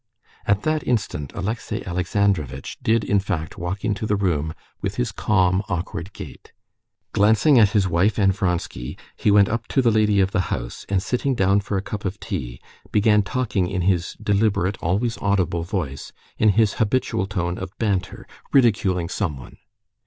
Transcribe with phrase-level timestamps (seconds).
[0.47, 5.61] At that instant Alexey Alexandrovitch did in fact walk into the room with his calm,
[5.69, 6.53] awkward gait.
[7.11, 10.87] Glancing at his wife and Vronsky, he went up to the lady of the house,
[10.89, 12.59] and sitting down for a cup of tea,
[12.91, 19.07] began talking in his deliberate, always audible voice, in his habitual tone of banter, ridiculing
[19.07, 19.55] someone.